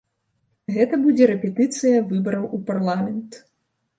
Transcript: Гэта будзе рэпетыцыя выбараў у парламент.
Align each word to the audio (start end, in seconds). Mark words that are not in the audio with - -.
Гэта 0.77 0.95
будзе 1.03 1.27
рэпетыцыя 1.33 1.99
выбараў 2.13 2.47
у 2.59 2.61
парламент. 2.69 3.31